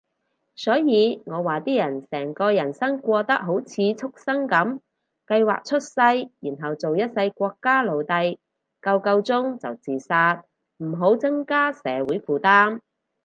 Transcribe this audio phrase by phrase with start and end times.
[0.55, 4.79] 所以我話啲人成個人生過得好似畜牲噉，
[5.27, 5.95] 計劃出世，
[6.39, 8.39] 然後做一世國家奴隸，
[8.81, 10.43] 夠夠鐘就自殺，
[10.77, 12.79] 唔好增加社會負擔